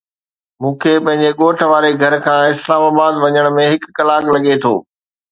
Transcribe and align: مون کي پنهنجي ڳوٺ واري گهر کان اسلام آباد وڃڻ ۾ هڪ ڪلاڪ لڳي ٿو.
مون 0.61 0.73
کي 0.81 0.93
پنهنجي 1.05 1.29
ڳوٺ 1.39 1.57
واري 1.71 1.91
گهر 2.01 2.15
کان 2.27 2.39
اسلام 2.53 2.83
آباد 2.91 3.13
وڃڻ 3.25 3.45
۾ 3.59 3.65
هڪ 3.73 3.83
ڪلاڪ 3.97 4.23
لڳي 4.37 4.55
ٿو. 4.65 4.73